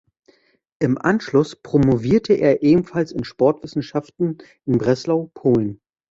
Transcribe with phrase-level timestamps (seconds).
[0.79, 5.79] Im Anschluss promovierte er ebenfalls in Sportwissenschaften in Breslau, Polen.